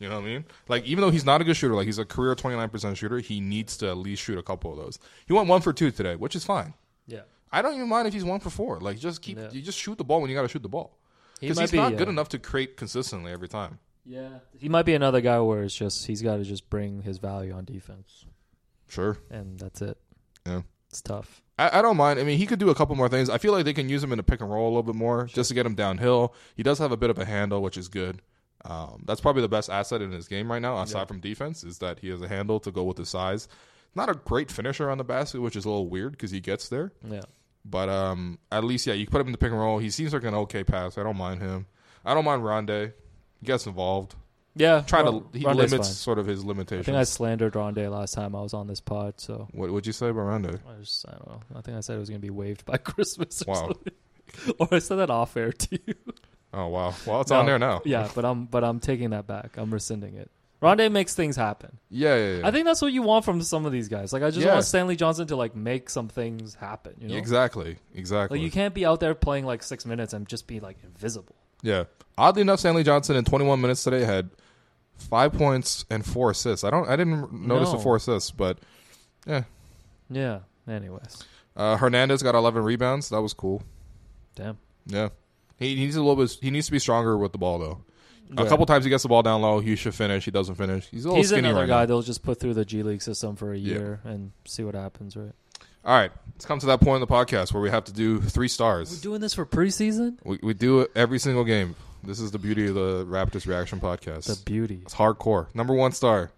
[0.00, 0.44] You know what I mean?
[0.66, 3.38] Like, even though he's not a good shooter, like he's a career 29% shooter, he
[3.40, 4.98] needs to at least shoot a couple of those.
[5.26, 6.74] He went one for two today, which is fine.
[7.06, 7.20] yeah.
[7.52, 8.78] I don't even mind if he's one for four.
[8.80, 9.50] Like, just keep, Yeah.
[9.50, 10.96] you just shoot the ball when you got to shoot the ball.
[11.40, 13.78] He Because might he's be, not good uh, enough to create consistently every time.
[14.06, 17.18] Yeah, he might be another guy where it's just he's got to just bring his
[17.18, 18.24] value on defense,
[18.88, 19.18] Sure.
[19.30, 19.98] and that's it.
[20.46, 20.62] Yeah.
[20.88, 21.42] It's tough.
[21.58, 22.18] I, I don't mind.
[22.18, 23.28] I mean, he could do a couple more things.
[23.28, 24.94] I feel like they can use him in a pick and roll a little bit
[24.94, 26.34] more just to get him downhill.
[26.56, 28.22] He does have a bit of a handle, which is good.
[28.64, 31.78] Um, that's probably the best asset in his game right now, aside from defense, is
[31.78, 33.48] that he has a handle to go with his size.
[33.94, 36.68] Not a great finisher on the basket, which is a little weird because he gets
[36.68, 36.92] there.
[37.08, 37.22] Yeah,
[37.64, 39.78] But um, at least, yeah, you put him in the pick and roll.
[39.78, 40.96] He seems like an okay pass.
[40.98, 41.66] I don't mind him.
[42.04, 42.92] I don't mind Rondae.
[43.40, 44.14] He gets involved.
[44.54, 44.82] yeah.
[44.86, 45.94] Try to he Rondae's limits fine.
[45.94, 46.86] sort of his limitations.
[46.86, 49.86] I think I slandered Rondae last time I was on this pod, so what would
[49.86, 50.60] you say about Rondae?
[50.68, 51.40] I just I don't know.
[51.56, 53.42] I think I said it was going to be waived by Christmas.
[53.46, 53.72] Or Wow.
[54.60, 55.94] or I said that off air to you.
[56.52, 56.94] Oh wow.
[57.06, 57.38] Well, it's No.
[57.40, 57.80] on there now.
[57.84, 59.56] Yeah, but I'm but I'm taking that back.
[59.56, 60.30] I'm rescinding it.
[60.62, 61.78] Rondae makes things happen.
[61.88, 62.46] Yeah, yeah, yeah.
[62.46, 64.12] I think that's what you want from some of these guys.
[64.12, 64.54] Like I just Yeah.
[64.54, 66.94] want Stanley Johnson to like make some things happen.
[67.00, 68.38] You know, exactly, exactly.
[68.38, 71.34] like you can't be out there playing like six minutes and just be like invisible.
[71.62, 71.84] Yeah.
[72.18, 74.28] Oddly enough, Stanley Johnson in 21 minutes today had
[74.96, 76.62] five points and four assists.
[76.64, 76.86] I don't.
[76.88, 78.58] I didn't notice the four assists, but
[79.26, 79.44] yeah.
[80.10, 80.40] Yeah.
[80.68, 81.24] Anyways,
[81.56, 83.08] Uh, Hernandez got 11 rebounds.
[83.08, 83.62] That was cool.
[84.34, 84.58] damn.
[84.86, 85.08] Yeah.
[85.60, 86.36] He needs a little bit.
[86.40, 87.78] He needs to be stronger with the ball though.
[88.36, 89.60] A couple times he gets the ball down low.
[89.60, 90.24] He should finish.
[90.24, 90.88] He doesn't finish.
[90.90, 91.86] He's a little He's skinny another right guy now.
[91.86, 95.16] they'll just put through the G League system for a year and see what happens.
[95.16, 95.32] Right?
[95.84, 98.20] All right, let's come to that point in the podcast where we have to do
[98.20, 98.88] three stars.
[98.90, 99.02] We're stars.
[99.02, 100.18] doing this for preseason.
[100.24, 101.74] We, we do it every single game.
[102.04, 104.26] This is the beauty of the Raptors Reaction Podcast.
[104.26, 104.80] The beauty.
[104.82, 105.54] it's hardcore.
[105.54, 106.30] Number one star.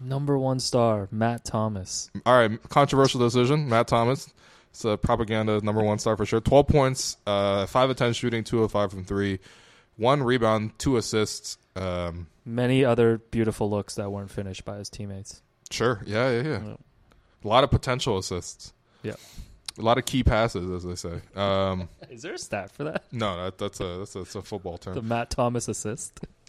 [0.00, 2.10] Number one star, Matt Thomas.
[2.26, 3.68] All right, controversial decision.
[3.68, 4.32] Matt Thomas.
[4.74, 6.40] It's a propaganda number one star for sure.
[6.40, 9.38] Twelve points, uh, five of ten shooting, two of five from three,
[9.96, 11.58] one rebound, two assists.
[11.76, 15.42] Um, Many other beautiful looks that weren't finished by his teammates.
[15.70, 16.64] sure, yeah, yeah, yeah.
[16.64, 16.74] Yeah.
[17.44, 18.72] A lot of potential assists.
[19.04, 19.14] Yeah.
[19.78, 21.20] A lot of key passes, as they say.
[21.36, 23.04] Um, Is there a stat for that?
[23.12, 24.94] no, that, that's a that's a, that's a football term.
[24.96, 26.18] The Matt Thomas assist.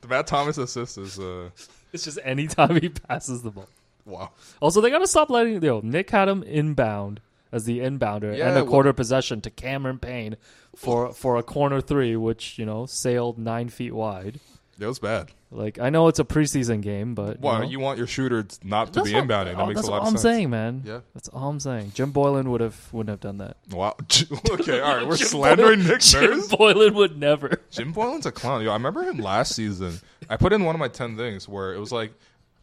[0.00, 1.50] the Matt Thomas assist is uh,
[1.92, 3.68] It's just anytime he passes the ball.
[4.08, 4.32] Wow.
[4.60, 7.20] Also, they gotta stop letting you know, Nick had him inbound
[7.52, 10.36] as the inbounder Yeah, and a well- quarter possession to Cameron Payne
[10.76, 14.40] for for a corner three, which you know sailed nine feet wide.
[14.80, 15.32] It was bad.
[15.50, 18.46] Like I know it's a preseason game, but Why you, know, you want your shooter
[18.62, 19.56] not to be what- inbounding?
[19.56, 20.22] That oh, makes a lot of sense.
[20.22, 20.82] That's all I'm saying, man.
[20.84, 21.00] Yeah.
[21.14, 21.92] that's all I'm saying.
[21.94, 23.56] Jim Boylan would have wouldn't have done that.
[23.72, 23.96] Wow.
[24.50, 25.06] okay, all right.
[25.08, 27.60] We're slandering Nick Jim Boylan would never.
[27.70, 28.62] Jim Boylan's a clown.
[28.62, 29.98] Yo, I remember him last season.
[30.28, 32.12] I put in one of my ten things where it was like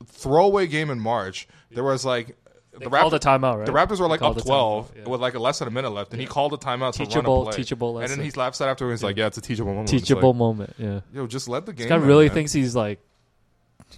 [0.06, 1.48] throwaway game in March.
[1.72, 2.38] There was like
[2.80, 3.66] the called Raptors, a timeout, right?
[3.66, 5.08] The Raptors were like up twelve yeah.
[5.08, 7.38] with like a less than a minute left, and he called a timeout to Teachable-
[7.40, 7.58] run a play.
[7.58, 8.90] teachable and then he slaps that after.
[8.92, 10.74] He's like, "Yeah, it's a teachable moment." Teachable like, moment.
[10.78, 11.88] Yeah, Yo, just let the game.
[11.88, 12.34] this guy really man.
[12.36, 13.00] thinks he's like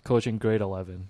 [0.04, 1.10] coaching grade eleven.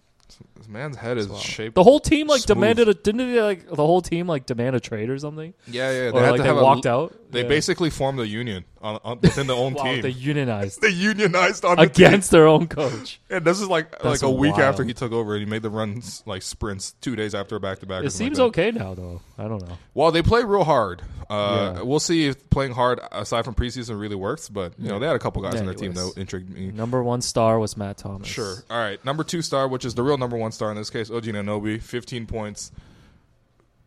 [0.56, 1.76] This man's head is shaped.
[1.76, 2.58] The whole team like Smooth.
[2.58, 5.54] demanded a didn't they like the whole team like demand a trade or something?
[5.68, 6.10] yeah, yeah.
[6.12, 7.14] Or had like to they have a- walked out.
[7.32, 7.48] They Yeah.
[7.48, 10.02] basically formed a union on, on within their own wow, team.
[10.02, 12.08] they unionized They unionized on the team.
[12.08, 13.20] against their own coach.
[13.30, 14.64] And this is like like a week wild.
[14.64, 17.60] after he took over, and he made the runs like sprints two days after a
[17.60, 18.04] back to back.
[18.04, 19.22] It seems okay now though.
[19.38, 19.78] I don't know.
[19.94, 21.02] Well, they play real hard.
[21.30, 21.82] Uh, Yeah.
[21.84, 24.48] We'll see if playing hard aside from preseason really works.
[24.50, 26.72] But you know, they had a couple guys Yeah, on their team that intrigued me.
[26.72, 28.28] Number one star was Matt Thomas.
[28.28, 28.56] Sure.
[28.70, 29.04] All right.
[29.04, 31.82] Number two star, which is the real number one star in this case, OG Anunoby,
[31.82, 32.72] 15 points,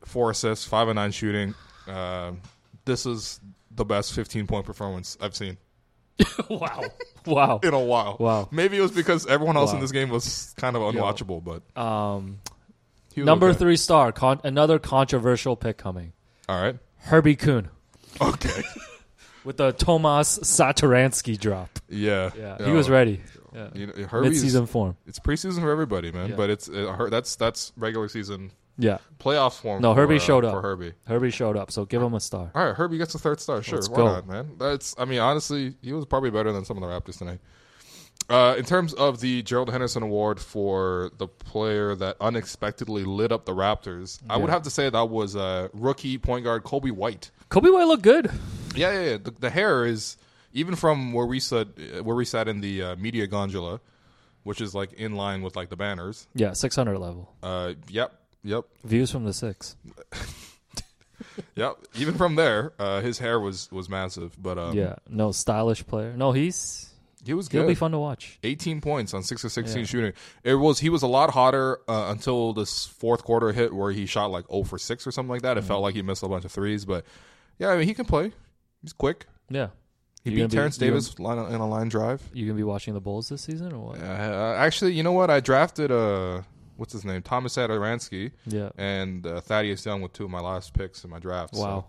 [0.05, 1.55] four assists, five and nine shooting.
[1.89, 2.33] Uh,
[2.85, 3.41] this is
[3.75, 5.57] the best 15 point performance I've seen
[6.51, 6.83] wow.
[7.27, 7.61] Wow.
[7.63, 8.17] in a while.
[8.19, 8.49] Wow.
[8.51, 12.39] Maybe it was because everyone else in this game was kind of unwatchable, but Um,
[13.17, 13.59] number okay.
[13.59, 16.13] three star, con- another controversial pick coming.
[16.49, 16.77] All right.
[17.03, 17.69] Herbie Kuhn
[18.21, 18.63] Okay.
[19.45, 21.79] with the Tomas Satoransky drop.
[21.89, 22.31] yeah.
[22.39, 23.21] Yeah, he was ready.
[23.55, 23.69] Yeah.
[23.75, 24.97] You know, Herbie's, Mid-season form.
[25.07, 26.31] It's preseason for everybody, man.
[26.31, 26.37] Yeah.
[26.37, 28.99] But it's uh, Her- that's that's regular season Yeah.
[29.19, 29.83] playoff form.
[29.83, 30.53] No, for, Herbie uh, showed up.
[30.53, 30.93] for Herbie.
[31.09, 32.53] Herbie showed up, so give him a star.
[32.55, 33.61] All right, Herbie gets a third star.
[33.63, 34.05] Sure, Let's why go.
[34.07, 34.51] not, man?
[34.59, 34.95] That's.
[34.99, 37.41] I mean, honestly, he was probably better than some of the Raptors tonight.
[38.31, 43.45] Uh, in terms of the Gerald Henderson Award for the player that unexpectedly lit up
[43.45, 47.33] the Raptors, I would have to say that was uh, rookie point guard Coby White.
[47.51, 48.31] Coby White looked good.
[48.77, 49.17] Yeah, yeah, yeah.
[49.17, 50.17] The, the hair is
[50.53, 51.67] even from where we sat,
[52.05, 53.81] where we sat in the uh, media gondola,
[54.45, 56.29] which is like in line with like the banners.
[56.33, 57.35] Yeah, 600 level.
[57.43, 58.15] Uh, yep,
[58.45, 59.75] yep, Views from the six.
[61.57, 61.77] yep.
[61.97, 66.15] Even from there, uh, his hair was was massive, but um, yeah, no stylish player.
[66.17, 66.90] No, he's
[67.25, 67.59] he was good.
[67.59, 68.39] he'll be fun to watch.
[68.43, 69.85] 18 points on 6 of 16 Yeah.
[69.85, 70.13] shooting.
[70.45, 74.07] It was he was a lot hotter uh, until this fourth quarter hit where he
[74.07, 75.57] shot like 0 for 6 or something like that.
[75.57, 75.69] It Mm-hmm.
[75.69, 77.05] felt like he missed a bunch of threes, but
[77.59, 78.33] yeah, I mean he can play.
[78.83, 79.27] He's quick.
[79.51, 79.69] Yeah,
[80.25, 82.23] He You beat be- Terence gonna- Davis line, in a line drive.
[82.33, 84.01] you gonna be watching the Bulls this season or what?
[84.01, 85.29] Uh, actually, you know what?
[85.31, 86.43] I drafted uh
[86.77, 87.21] what's his name?
[87.21, 88.71] Thomas Satoransky Yeah.
[88.79, 91.55] and uh, Thaddeus Young with two of my last picks in my draft.
[91.55, 91.85] so- Wow.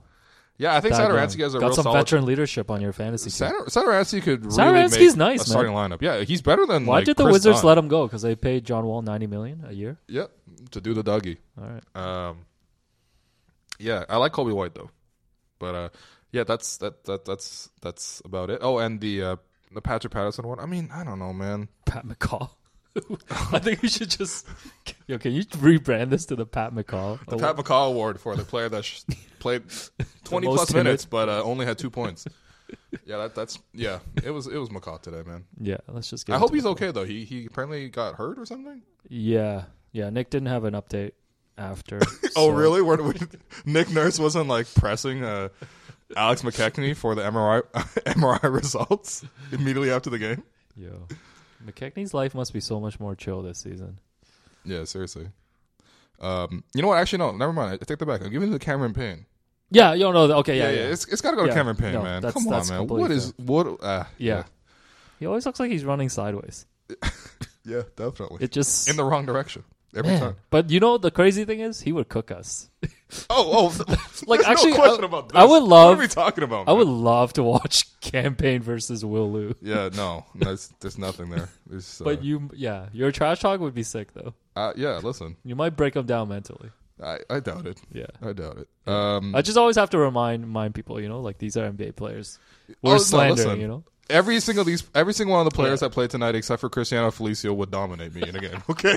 [0.62, 2.94] Yeah, I think That Satoransky has a Got real some solid veteran leadership on your
[2.94, 3.52] fantasy team.
[3.66, 6.04] Satoransky could really make nice, a starting lineup.
[6.04, 7.66] Yeah, he's better than Why like, did the Chris Wizards Dunn.
[7.66, 8.06] let him go?
[8.06, 9.98] Because they paid John Wall 90 million a year.
[10.08, 10.32] Yep,
[10.70, 11.38] to do the Dougie.
[11.60, 12.28] All right.
[12.30, 12.46] Um,
[13.80, 14.92] yeah, I like Coby White though,
[15.58, 15.90] but uh,
[16.32, 18.60] yeah, that's that that that's that's about it.
[18.62, 19.36] Oh, and the uh,
[19.74, 20.60] the Patrick Patterson one.
[20.60, 21.70] I mean, I don't know, man.
[21.88, 22.52] Pat McCaw.
[23.52, 24.46] I think we should just.
[25.08, 27.20] Yo, can you rebrand this to the Pat McCaw?
[27.28, 29.02] The Pat McCaw Award for the player that sh-
[29.40, 29.64] played
[30.24, 30.84] twenty most plus timid.
[30.86, 32.26] minutes, but uh, only had two points.
[33.06, 34.00] yeah, that, that's yeah.
[34.24, 35.46] It was it was McCaw today, man.
[35.60, 36.36] yeah, let's just get.
[36.36, 36.70] I hope he's it.
[36.70, 37.06] okay though.
[37.06, 38.82] He he apparently got hurt or something.
[39.08, 40.10] Yeah, yeah.
[40.10, 41.12] Nick didn't have an update
[41.58, 42.00] after.
[42.38, 42.82] Oh, so- really?
[42.82, 43.14] Where, where,
[43.66, 45.50] Nick Nurse wasn't like pressing uh,
[46.16, 47.62] Alex McKechnie for the MRI
[48.06, 50.44] MRI results immediately after the game.
[50.78, 51.08] Yo,
[51.66, 54.00] McKechnie's life must be so much more chill this season.
[54.64, 55.30] Yeah, seriously.
[56.20, 56.98] Um, you know what?
[57.00, 57.32] Actually, no.
[57.32, 57.74] Never mind.
[57.82, 58.22] I take that back.
[58.22, 59.26] I'm giving it to Cameron Payne.
[59.72, 60.82] Yeah, yo, no, okay, Yeah, yeah, yeah.
[60.82, 60.92] yeah.
[60.92, 62.22] It's it's got to go to Cameron Payne, No, man.
[62.24, 62.88] Come on, man.
[62.88, 63.82] What is what?
[63.82, 64.44] Uh, Yeah.
[65.20, 66.66] He always looks like he's running sideways.
[67.64, 68.44] yeah, definitely.
[68.44, 69.64] It just In the wrong direction
[69.96, 70.20] every Man.
[70.20, 70.36] time.
[70.50, 72.70] But you know the crazy thing is, he would cook us.
[73.30, 73.96] Oh, oh.
[74.26, 75.36] Like, there's actually, no question I- about this.
[75.38, 76.62] I would What love- are we talking about?
[76.70, 76.78] I man?
[76.78, 79.54] would love to watch Cam Payne versus Will Lou.
[79.62, 80.24] Yeah, no.
[80.34, 81.50] There's there's nothing there.
[81.68, 84.34] There's, uh, But you, yeah, your trash talk would be sick though.
[84.56, 84.98] uh, yeah.
[85.04, 86.70] Listen, You might break him down mentally.
[87.04, 87.82] I, I doubt it.
[87.92, 88.06] Yeah.
[88.22, 88.90] I doubt it.
[88.90, 91.98] Um, I just always have to remind remind people, you know, like these are NBA
[91.98, 92.40] players.
[92.70, 93.60] Oh, We're no, slandering, listen.
[93.60, 93.84] you know.
[94.10, 95.90] every single these every single one of the players Yeah.
[95.90, 98.64] that played tonight, except for Cristiano Felicio, would dominate me in a game.
[98.70, 98.96] Okay,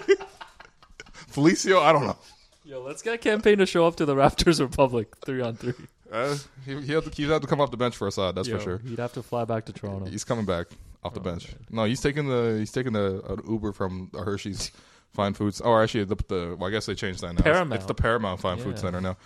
[1.35, 2.17] Felicio, I don't know.
[2.65, 5.75] Yo, let's get Cam Payne to show up to the Raptors Republic three on three.
[6.11, 8.35] Uh, he he had to, he'd have to come off the bench for Assad.
[8.37, 8.79] That's Yo, for sure.
[8.79, 10.07] He'd have to fly back to Toronto.
[10.07, 10.69] He's coming back
[11.03, 11.49] off Oh, the bench.
[11.71, 14.71] No, he's taking the he's taking the uh, Uber from the Hershey's
[15.13, 15.61] Fine Foods.
[15.65, 17.41] Oh, actually, the, the well, I guess they changed that now.
[17.41, 17.75] It's- Paramount.
[17.75, 19.17] It's the Paramount Fine Food Center now.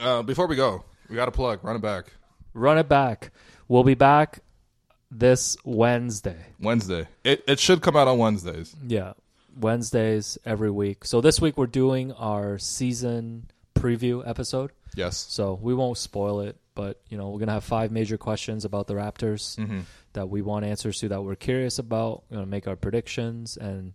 [0.00, 1.62] Uh, before we go, we got a plug.
[1.64, 2.12] Run it back.
[2.54, 3.30] Run it back.
[3.68, 4.40] We'll be back
[5.10, 6.38] this Wednesday.
[6.60, 7.08] Wednesday.
[7.24, 8.74] It it should come out on Wednesdays.
[8.86, 9.12] Yeah,
[9.58, 11.04] Wednesdays every week.
[11.04, 14.72] So this week we're doing our season preview episode.
[14.94, 15.16] Yes.
[15.28, 18.86] So we won't spoil it, but you know we're gonna have five major questions about
[18.86, 19.80] the Raptors Mm-hmm.
[20.14, 22.24] that we want answers to that we're curious about.
[22.30, 23.94] We're gonna make our predictions and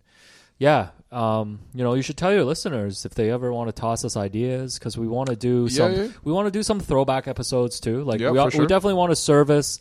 [0.58, 4.04] yeah, um, you know you should tell your listeners if they ever want to toss
[4.04, 6.08] us ideas because we want to do some yeah.
[6.22, 8.04] we want to do some throwback episodes too.
[8.04, 9.80] Like Yeah, we, for we definitely want to service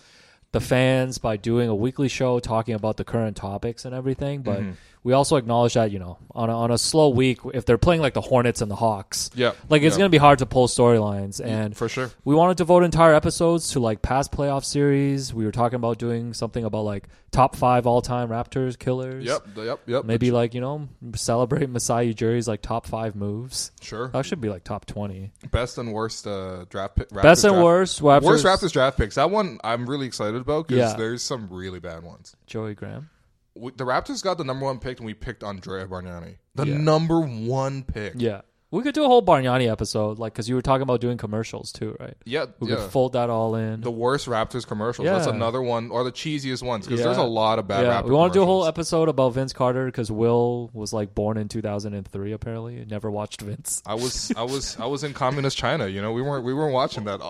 [0.52, 4.60] the fans by doing a weekly show talking about the current topics and everything, but.
[4.60, 4.72] Mm-hmm.
[5.04, 8.02] We also acknowledge that you know on a, on a slow week, if they're playing
[8.02, 9.52] like the Hornets and the Hawks, Yeah.
[9.70, 10.00] like it's Yeah.
[10.02, 12.10] gonna be hard to pull storylines, and for sure.
[12.24, 15.34] we wanted to devote entire episodes to like past playoff series.
[15.34, 19.26] We were talking about doing something about like top five all time Raptors killers.
[19.26, 19.48] Yep.
[19.58, 19.80] Yep.
[19.88, 20.06] Yep.
[20.06, 23.72] Maybe like you know celebrate Masai Ujiri's like top five moves.
[23.82, 24.08] Sure.
[24.10, 25.32] That should be like top twenty.
[25.52, 27.10] Best and worst uh, draft pick.
[27.10, 28.24] Raptors Best and draft- worst Raptors.
[28.24, 29.16] Worst Raptors draft picks.
[29.16, 30.98] That one I'm really excited about because Yeah.
[30.98, 32.36] there's some really bad ones.
[32.48, 33.10] Joey Graham.
[33.56, 36.38] We, the Raptors got the number one pick and we picked Andrea Bargnani.
[36.56, 36.78] The Yeah.
[36.78, 38.14] number one pick.
[38.18, 41.18] Yeah, we could do a whole Bargnani episode, like because you were talking about doing
[41.20, 42.16] commercials too, right?
[42.26, 42.46] Yeah.
[42.60, 42.78] We yeah.
[42.78, 43.82] could fold that all in.
[43.82, 45.06] the worst Raptors commercials.
[45.06, 45.34] That's Yeah.
[45.34, 48.12] another one, or the cheesiest ones because there's a lot of bad yeah, Raptor we
[48.16, 48.68] want to do a whole commercials.
[48.80, 52.32] episode about Vince Carter because Will was like born in 2003.
[52.32, 53.84] Apparently, and never watched Vince.
[53.86, 55.88] I was, I was, I was in communist China.
[55.88, 57.22] You know, we weren't, we weren't watching that.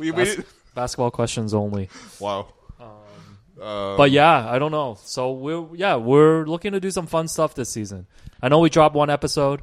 [0.00, 1.88] We, we Bas- basketball questions only.
[2.18, 2.48] wow.
[3.60, 4.96] Uh, But yeah, I don't know.
[5.02, 8.06] So we're yeah we're looking to do some fun stuff this season.
[8.42, 9.60] I know we dropped one episode.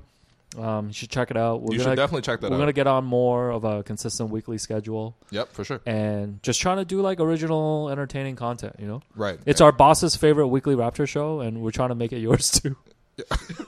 [0.58, 1.62] Um, you should check it out.
[1.62, 2.60] We're you gonna should definitely check that we're out.
[2.60, 5.82] gonna get on more of a consistent weekly schedule Yep, for sure.
[5.86, 8.76] and just trying to do like original, entertaining content.
[8.80, 9.40] You know, Right.
[9.46, 12.76] it's our boss's favorite weekly Raptor show, and we're trying to make it yours too.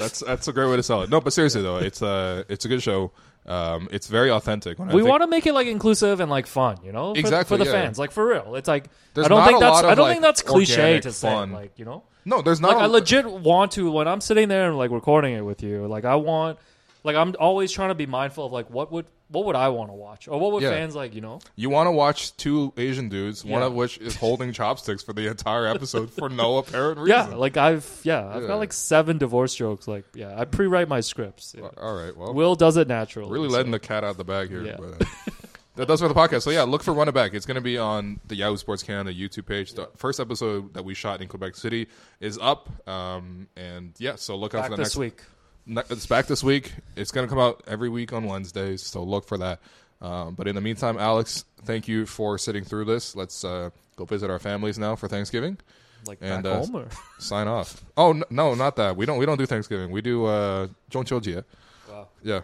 [0.00, 1.10] That's that's a great way to sell it.
[1.10, 3.12] No, but seriously though, it's a it's a good show.
[3.46, 4.78] Um, it's very authentic.
[4.78, 7.14] When I we think- want to make it like inclusive and like fun, you know,
[7.14, 7.82] for, Exactly, for the yeah.
[7.82, 8.54] fans, like for real.
[8.54, 8.84] It's like
[9.14, 11.02] There's I don't not think a that's lot I don't like, think that's cliche organic
[11.04, 11.48] to fun.
[11.50, 12.02] say, like you know.
[12.26, 12.76] No, there's not.
[12.76, 15.86] like a- legit want to when I'm sitting there and like recording it with you.
[15.86, 16.58] Like I want,
[17.04, 19.90] like I'm always trying to be mindful of like what would what would I want
[19.90, 20.70] to watch or what would Yeah.
[20.70, 21.38] fans like, you know?
[21.54, 23.68] You want to watch two Asian dudes, one Yeah.
[23.68, 27.16] of which is holding chopsticks for the entire episode for no apparent reason.
[27.16, 27.38] Yeah, reason.
[27.38, 28.48] like I've yeah I've Yeah.
[28.48, 29.86] got like seven divorce jokes.
[29.86, 31.54] Like yeah, I pre-write my scripts.
[31.56, 31.68] Yeah.
[31.80, 33.30] All right, well, Will does it naturally.
[33.30, 34.64] really so- letting the cat out of the bag here.
[34.64, 34.76] Yeah.
[34.78, 35.04] But, uh,
[35.76, 36.42] that does for the podcast.
[36.42, 37.32] So yeah, look for Run It Back.
[37.32, 39.74] It's going to be on the Yahoo Sports Canada YouTube page.
[39.74, 41.86] The first episode that we shot in Quebec City
[42.18, 45.22] is up, um, and yeah, so look out back for the this next week.
[45.70, 46.72] It's back this week.
[46.96, 49.60] It's going to come out every week on Wednesdays, so look for that.
[50.00, 53.14] Um, but in the meantime, Alex, thank you for sitting through this.
[53.14, 55.58] Let's uh, go visit our families now for Thanksgiving.
[56.06, 57.84] Like And, back uh, home or Sign off.
[57.96, 58.96] Oh no, not that.
[58.96, 59.18] We don't.
[59.18, 59.90] We don't do Thanksgiving.
[59.90, 61.44] We do uh, Zhongqiujie.
[61.88, 62.40] wow, Yeah, I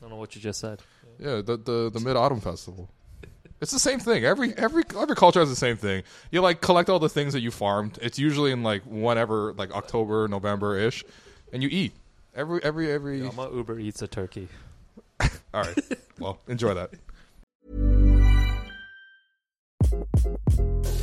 [0.00, 0.80] don't know what you just said.
[1.18, 1.36] yeah.
[1.36, 2.88] The the, the Mid Autumn Festival.
[3.60, 4.24] It's the same thing.
[4.24, 6.02] Every every every culture has the same thing.
[6.30, 7.98] You like collect all the things that you farmed.
[8.02, 11.04] It's usually in like whenever, like October, November ish,
[11.52, 11.92] and you eat.
[12.36, 13.26] Every every every.
[13.26, 14.48] I'm a Uber eats a turkey.
[15.54, 15.78] All right.
[16.18, 16.90] Well, enjoy that.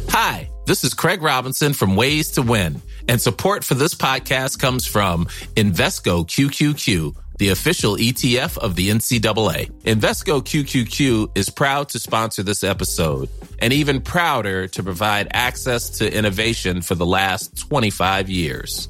[0.10, 4.86] Hi, this is Craig Robinson from Ways to Win, and support for this podcast comes
[4.86, 9.72] from Invesco QQQ, the official ETF of the NCAA.
[9.86, 16.16] Invesco QQQ is proud to sponsor this episode and even prouder to provide access to
[16.16, 18.90] innovation for the last 25 years.